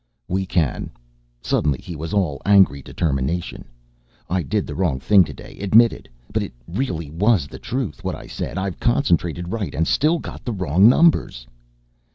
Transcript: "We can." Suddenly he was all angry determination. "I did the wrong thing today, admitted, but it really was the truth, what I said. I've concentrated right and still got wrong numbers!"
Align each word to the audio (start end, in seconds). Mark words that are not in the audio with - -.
"We 0.27 0.47
can." 0.47 0.89
Suddenly 1.43 1.77
he 1.77 1.95
was 1.95 2.11
all 2.11 2.41
angry 2.43 2.81
determination. 2.81 3.65
"I 4.31 4.41
did 4.41 4.65
the 4.65 4.73
wrong 4.73 4.99
thing 4.99 5.23
today, 5.23 5.59
admitted, 5.61 6.09
but 6.33 6.41
it 6.41 6.53
really 6.67 7.11
was 7.11 7.45
the 7.45 7.59
truth, 7.59 8.03
what 8.03 8.15
I 8.15 8.25
said. 8.25 8.57
I've 8.57 8.79
concentrated 8.79 9.51
right 9.51 9.75
and 9.75 9.85
still 9.87 10.17
got 10.17 10.41
wrong 10.59 10.89
numbers!" 10.89 11.45